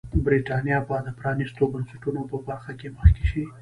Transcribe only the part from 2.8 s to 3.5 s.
مخکې شي.